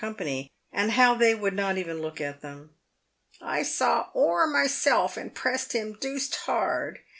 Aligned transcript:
and 0.71 0.93
how 0.93 1.13
they 1.13 1.35
would 1.35 1.53
not 1.53 1.77
even 1.77 2.01
look 2.01 2.19
at 2.19 2.41
them." 2.41 2.71
I 3.39 3.61
saw 3.61 4.09
Orr 4.15 4.47
myself, 4.47 5.15
and 5.15 5.31
pressed 5.31 5.73
him 5.73 5.93
deuced 6.01 6.33
hard. 6.33 7.01